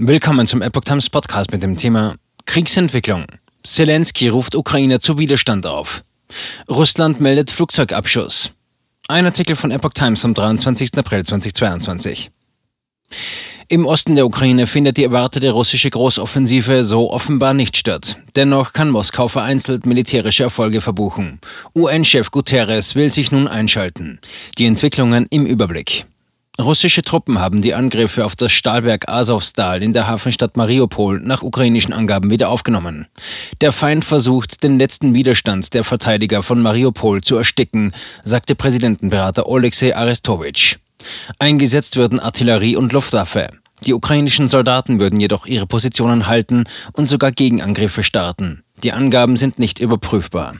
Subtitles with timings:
[0.00, 2.14] Willkommen zum Epoch Times Podcast mit dem Thema
[2.46, 3.26] Kriegsentwicklung.
[3.64, 6.04] Zelensky ruft Ukraine zu Widerstand auf.
[6.70, 8.52] Russland meldet Flugzeugabschuss.
[9.08, 10.96] Ein Artikel von Epoch Times vom 23.
[10.96, 12.30] April 2022.
[13.66, 18.18] Im Osten der Ukraine findet die erwartete russische Großoffensive so offenbar nicht statt.
[18.36, 21.40] Dennoch kann Moskau vereinzelt militärische Erfolge verbuchen.
[21.74, 24.20] UN-Chef Guterres will sich nun einschalten.
[24.58, 26.06] Die Entwicklungen im Überblick.
[26.60, 31.92] Russische Truppen haben die Angriffe auf das Stahlwerk Azovstal in der Hafenstadt Mariupol nach ukrainischen
[31.92, 33.06] Angaben wieder aufgenommen.
[33.60, 37.92] Der Feind versucht, den letzten Widerstand der Verteidiger von Mariupol zu ersticken,
[38.24, 40.78] sagte Präsidentenberater Oleksiy Arestowitsch.
[41.38, 43.50] Eingesetzt würden Artillerie und Luftwaffe.
[43.86, 48.64] Die ukrainischen Soldaten würden jedoch ihre Positionen halten und sogar Gegenangriffe starten.
[48.82, 50.56] Die Angaben sind nicht überprüfbar.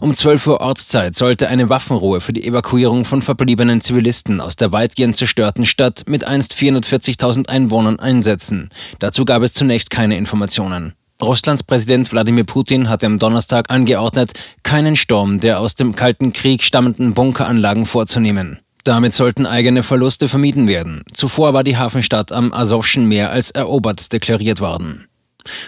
[0.00, 4.72] Um 12 Uhr Ortszeit sollte eine Waffenruhe für die Evakuierung von verbliebenen Zivilisten aus der
[4.72, 8.70] weitgehend zerstörten Stadt mit einst 440.000 Einwohnern einsetzen.
[8.98, 10.94] Dazu gab es zunächst keine Informationen.
[11.22, 14.32] Russlands Präsident Wladimir Putin hatte am Donnerstag angeordnet,
[14.64, 18.58] keinen Sturm der aus dem Kalten Krieg stammenden Bunkeranlagen vorzunehmen.
[18.84, 21.02] Damit sollten eigene Verluste vermieden werden.
[21.12, 25.06] Zuvor war die Hafenstadt am Asowschen Meer als erobert deklariert worden.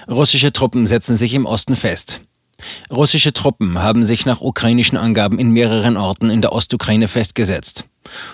[0.08, 2.20] Russische Truppen setzen sich im Osten fest.
[2.91, 7.84] Russische Truppen haben sich nach ukrainischen Angaben in mehreren Orten in der Ostukraine festgesetzt.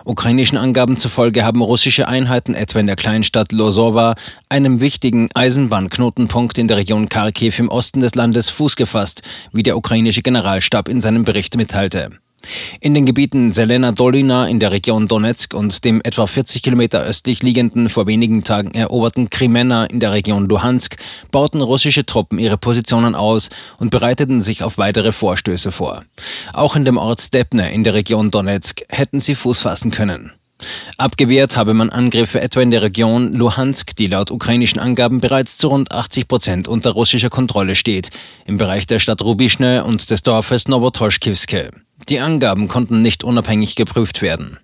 [0.04, 4.14] Ukrainischen Angaben zufolge haben russische Einheiten etwa in der Kleinstadt Losowa,
[4.48, 9.76] einem wichtigen Eisenbahnknotenpunkt in der Region Kharkiv im Osten des Landes, Fuß gefasst, wie der
[9.76, 12.10] ukrainische Generalstab in seinem Bericht mitteilte.
[12.80, 17.42] In den Gebieten Selena Dolina in der Region Donetsk und dem etwa 40 Kilometer östlich
[17.42, 20.96] liegenden, vor wenigen Tagen eroberten Krimena in der Region Luhansk
[21.30, 26.04] bauten russische Truppen ihre Positionen aus und bereiteten sich auf weitere Vorstöße vor.
[26.52, 30.32] Auch in dem Ort Stepne in der Region Donetsk hätten sie Fuß fassen können.
[30.98, 35.68] Abgewehrt habe man Angriffe etwa in der Region Luhansk, die laut ukrainischen Angaben bereits zu
[35.68, 38.10] rund 80 Prozent unter russischer Kontrolle steht,
[38.44, 41.70] im Bereich der Stadt Rubischne und des Dorfes Novotoschkivske.
[42.10, 44.58] Die Angaben konnten nicht unabhängig geprüft werden.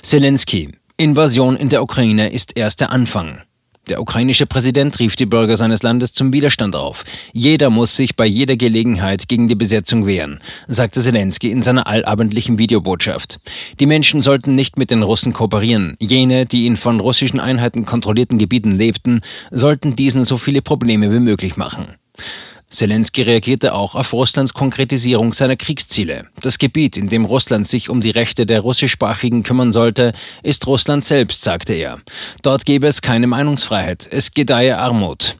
[0.00, 0.70] Zelensky.
[0.96, 3.42] Invasion in der Ukraine ist erst der Anfang.
[3.88, 7.04] Der ukrainische Präsident rief die Bürger seines Landes zum Widerstand auf.
[7.32, 10.38] Jeder muss sich bei jeder Gelegenheit gegen die Besetzung wehren,
[10.68, 13.40] sagte Zelensky in seiner allabendlichen Videobotschaft.
[13.80, 15.96] Die Menschen sollten nicht mit den Russen kooperieren.
[16.00, 19.20] Jene, die in von russischen Einheiten kontrollierten Gebieten lebten,
[19.50, 21.88] sollten diesen so viele Probleme wie möglich machen.
[22.72, 26.28] Zelensky reagierte auch auf Russlands Konkretisierung seiner Kriegsziele.
[26.40, 30.12] Das Gebiet, in dem Russland sich um die Rechte der Russischsprachigen kümmern sollte,
[30.42, 31.98] ist Russland selbst, sagte er.
[32.42, 35.36] Dort gebe es keine Meinungsfreiheit, es gedeihe Armut.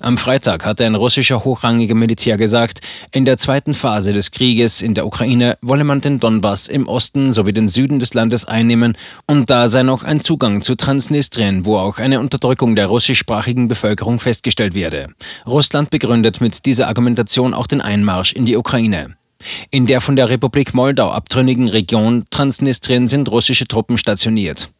[0.00, 2.80] Am Freitag hatte ein russischer hochrangiger Militär gesagt,
[3.12, 7.32] in der zweiten Phase des Krieges in der Ukraine wolle man den Donbass im Osten
[7.32, 8.96] sowie den Süden des Landes einnehmen
[9.26, 14.18] und da sei noch ein Zugang zu Transnistrien, wo auch eine Unterdrückung der russischsprachigen Bevölkerung
[14.18, 15.08] festgestellt werde.
[15.46, 19.16] Russland begründet mit dieser Argumentation auch den Einmarsch in die Ukraine.
[19.70, 24.70] In der von der Republik Moldau abtrünnigen Region Transnistrien sind russische Truppen stationiert.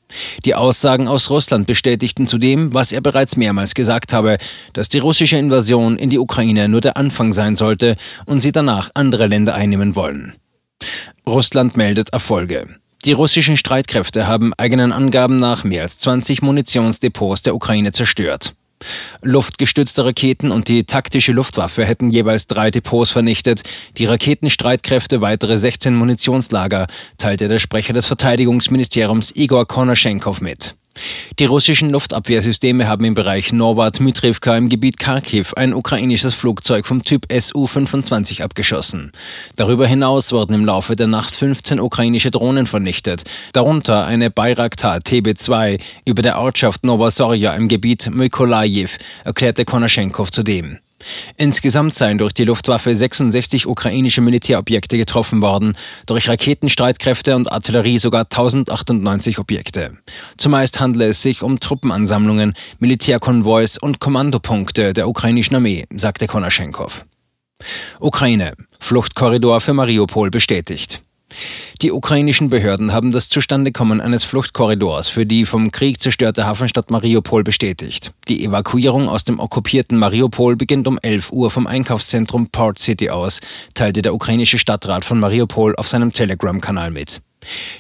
[0.45, 4.39] Die Aussagen aus Russland bestätigten zudem, was er bereits mehrmals gesagt habe,
[4.73, 8.91] dass die russische Invasion in die Ukraine nur der Anfang sein sollte und sie danach
[8.95, 10.35] andere Länder einnehmen wollen.
[11.27, 12.69] Russland meldet Erfolge.
[13.05, 18.55] Die russischen Streitkräfte haben eigenen Angaben nach mehr als 20 Munitionsdepots der Ukraine zerstört.
[19.23, 23.63] Luftgestützte Raketen und die taktische Luftwaffe hätten jeweils drei Depots vernichtet,
[23.97, 26.87] die Raketenstreitkräfte weitere 16 Munitionslager,
[27.19, 30.75] teilte der Sprecher des Verteidigungsministeriums Igor Konaschenkov mit.
[31.39, 37.27] Die russischen Luftabwehrsysteme haben im Bereich Norwad-Mytrivka im Gebiet Kharkiv ein ukrainisches Flugzeug vom Typ
[37.31, 39.13] Su-25 abgeschossen.
[39.57, 45.81] Darüber hinaus wurden im Laufe der Nacht 15 ukrainische Drohnen vernichtet, darunter eine Bayraktar TB-2
[46.05, 50.79] über der Ortschaft Novosorja im Gebiet Mykolajiv, erklärte Konaschenkov zudem.
[51.37, 55.77] Insgesamt seien durch die Luftwaffe 66 ukrainische Militärobjekte getroffen worden,
[56.07, 59.99] durch Raketenstreitkräfte und Artillerie sogar 1098 Objekte.
[60.37, 67.05] Zumeist handle es sich um Truppenansammlungen, Militärkonvois und Kommandopunkte der ukrainischen Armee, sagte Konaschenkov.
[68.01, 68.55] Ukraine.
[68.79, 71.03] Fluchtkorridor für Mariupol bestätigt.
[71.83, 77.45] Die ukrainischen Behörden haben das Zustandekommen eines Fluchtkorridors für die vom Krieg zerstörte Hafenstadt Mariupol
[77.45, 78.13] bestätigt.
[78.29, 83.41] Die Evakuierung aus dem okkupierten Mariupol beginnt um 11 Uhr vom Einkaufszentrum Port City aus,
[83.75, 87.21] teilte der ukrainische Stadtrat von Mariupol auf seinem Telegram-Kanal mit.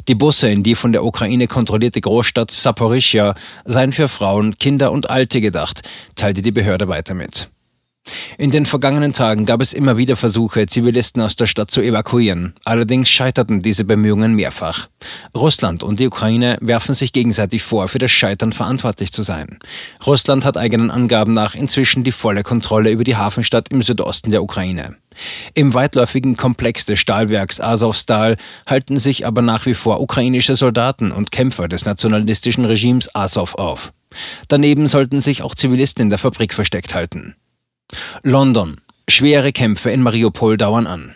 [0.08, 3.34] Die Busse in die von der Ukraine kontrollierte Großstadt Saporischia
[3.64, 5.82] seien für Frauen, Kinder und Alte gedacht,
[6.14, 7.48] teilte die Behörde weiter mit.
[8.38, 12.54] In den vergangenen Tagen gab es immer wieder Versuche, Zivilisten aus der Stadt zu evakuieren.
[12.64, 14.88] Allerdings scheiterten diese Bemühungen mehrfach.
[15.36, 19.58] Russland und die Ukraine werfen sich gegenseitig vor, für das Scheitern verantwortlich zu sein.
[20.06, 24.42] Russland hat eigenen Angaben nach inzwischen die volle Kontrolle über die Hafenstadt im Südosten der
[24.42, 24.96] Ukraine.
[25.54, 28.36] Im weitläufigen Komplex des Stahlwerks Azovstal
[28.66, 33.92] halten sich aber nach wie vor ukrainische Soldaten und Kämpfer des nationalistischen Regimes Azov auf.
[34.48, 37.34] Daneben sollten sich auch Zivilisten in der Fabrik versteckt halten.
[38.22, 38.80] London.
[39.08, 41.14] Schwere Kämpfe in Mariupol dauern an.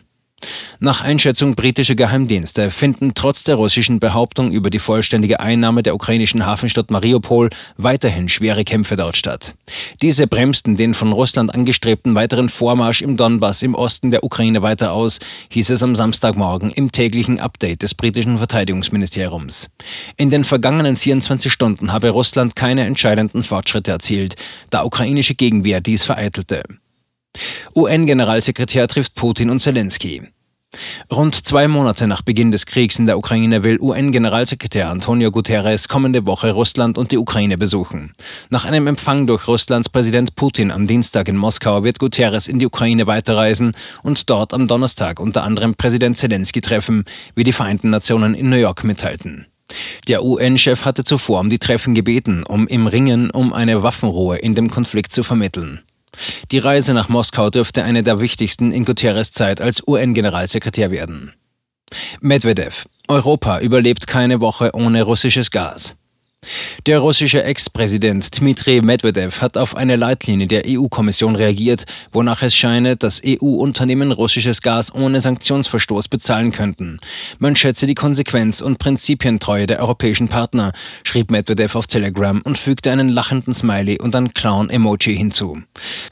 [0.78, 6.46] Nach Einschätzung britischer Geheimdienste finden trotz der russischen Behauptung über die vollständige Einnahme der ukrainischen
[6.46, 9.54] Hafenstadt Mariupol weiterhin schwere Kämpfe dort statt.
[10.00, 14.92] Diese bremsten den von Russland angestrebten weiteren Vormarsch im Donbass im Osten der Ukraine weiter
[14.92, 15.18] aus,
[15.50, 19.68] hieß es am Samstagmorgen im täglichen Update des britischen Verteidigungsministeriums.
[20.16, 24.36] In den vergangenen 24 Stunden habe Russland keine entscheidenden Fortschritte erzielt,
[24.70, 26.62] da ukrainische Gegenwehr dies vereitelte.
[27.74, 30.22] UN-Generalsekretär trifft Putin und Zelensky.
[31.10, 36.26] Rund zwei Monate nach Beginn des Kriegs in der Ukraine will UN-Generalsekretär Antonio Guterres kommende
[36.26, 38.12] Woche Russland und die Ukraine besuchen.
[38.50, 42.66] Nach einem Empfang durch Russlands Präsident Putin am Dienstag in Moskau wird Guterres in die
[42.66, 43.72] Ukraine weiterreisen
[44.04, 47.04] und dort am Donnerstag unter anderem Präsident Zelensky treffen,
[47.34, 49.46] wie die Vereinten Nationen in New York mitteilten.
[50.08, 54.54] Der UN-Chef hatte zuvor um die Treffen gebeten, um im Ringen um eine Waffenruhe in
[54.54, 55.80] dem Konflikt zu vermitteln.
[56.52, 61.32] Die Reise nach Moskau dürfte eine der wichtigsten in Guterres Zeit als UN-Generalsekretär werden.
[62.20, 62.86] Medvedev.
[63.08, 65.96] Europa überlebt keine Woche ohne russisches Gas.
[66.86, 72.96] Der russische Ex-Präsident Dmitri Medvedev hat auf eine Leitlinie der EU-Kommission reagiert, wonach es scheine,
[72.96, 76.98] dass EU-Unternehmen russisches Gas ohne Sanktionsverstoß bezahlen könnten.
[77.38, 80.72] Man schätze die Konsequenz und Prinzipientreue der europäischen Partner,
[81.04, 85.58] schrieb Medvedev auf Telegram und fügte einen lachenden Smiley und ein Clown-Emoji hinzu.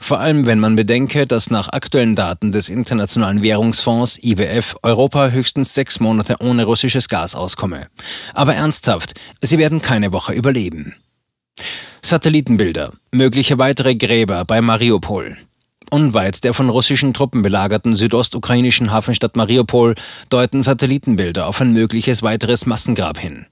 [0.09, 5.75] Vor allem, wenn man bedenke, dass nach aktuellen Daten des Internationalen Währungsfonds IWF Europa höchstens
[5.75, 7.89] sechs Monate ohne russisches Gas auskomme.
[8.33, 9.13] Aber ernsthaft,
[9.43, 10.95] sie werden keine Woche überleben.
[12.01, 12.91] Satellitenbilder.
[13.11, 15.37] Mögliche weitere Gräber bei Mariupol.
[15.89, 19.95] Unweit der von russischen Truppen belagerten südostukrainischen Hafenstadt Mariupol
[20.29, 23.45] deuten Satellitenbilder auf ein mögliches weiteres Massengrab hin.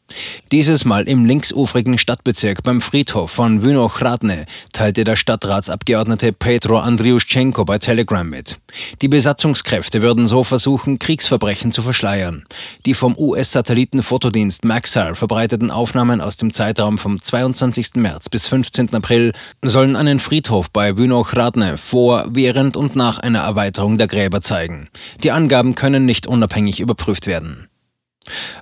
[0.51, 7.77] Dieses Mal im linksufrigen Stadtbezirk beim Friedhof von Vynochradne teilte der Stadtratsabgeordnete Petro Andriuschenko bei
[7.77, 8.57] Telegram mit.
[9.01, 12.45] Die Besatzungskräfte würden so versuchen, Kriegsverbrechen zu verschleiern.
[12.85, 17.95] Die vom US-Satellitenfotodienst Maxar verbreiteten Aufnahmen aus dem Zeitraum vom 22.
[17.95, 18.93] März bis 15.
[18.93, 24.89] April sollen einen Friedhof bei Vynochradne vor, während und nach einer Erweiterung der Gräber zeigen.
[25.23, 27.67] Die Angaben können nicht unabhängig überprüft werden.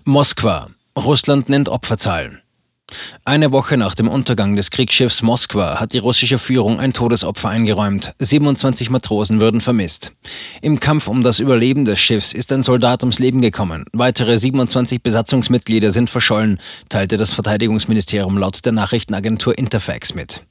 [0.03, 0.69] Moskwa.
[0.97, 2.41] Russland nennt Opferzahlen.
[3.23, 8.13] Eine Woche nach dem Untergang des Kriegsschiffs Moskwa hat die russische Führung ein Todesopfer eingeräumt.
[8.19, 10.11] 27 Matrosen würden vermisst.
[10.61, 13.85] Im Kampf um das Überleben des Schiffs ist ein Soldat ums Leben gekommen.
[13.91, 20.43] Weitere 27 Besatzungsmitglieder sind verschollen, teilte das Verteidigungsministerium laut der Nachrichtenagentur Interfax mit.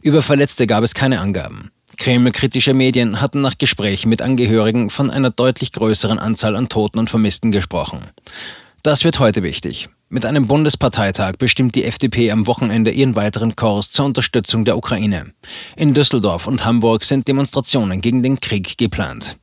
[0.00, 1.70] Über Verletzte gab es keine Angaben.
[1.96, 7.10] Kreml-kritische Medien hatten nach Gesprächen mit Angehörigen von einer deutlich größeren Anzahl an Toten und
[7.10, 8.04] Vermissten gesprochen.
[8.82, 9.88] Das wird heute wichtig.
[10.08, 15.32] Mit einem Bundesparteitag bestimmt die FDP am Wochenende ihren weiteren Kurs zur Unterstützung der Ukraine.
[15.74, 19.36] In Düsseldorf und Hamburg sind Demonstrationen gegen den Krieg geplant.